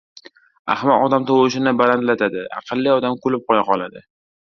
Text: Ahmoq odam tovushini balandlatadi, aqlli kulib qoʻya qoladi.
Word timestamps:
Ahmoq 0.75 1.03
odam 1.09 1.27
tovushini 1.31 1.73
balandlatadi, 1.81 2.41
aqlli 2.61 2.95
kulib 3.27 3.45
qoʻya 3.53 3.61
qoladi. 3.69 4.03